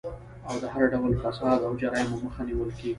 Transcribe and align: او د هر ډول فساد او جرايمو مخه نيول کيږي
او 0.49 0.55
د 0.63 0.65
هر 0.73 0.83
ډول 0.93 1.11
فساد 1.21 1.59
او 1.67 1.71
جرايمو 1.81 2.23
مخه 2.25 2.41
نيول 2.47 2.69
کيږي 2.77 2.89